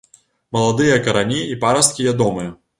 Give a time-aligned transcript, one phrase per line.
[0.57, 2.51] Маладыя карані і парасткі ядомыя.